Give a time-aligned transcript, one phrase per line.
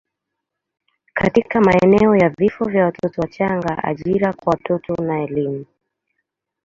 [1.13, 5.65] katika maeneo ya vifo vya watoto wachanga, ajira kwa watoto na elimu.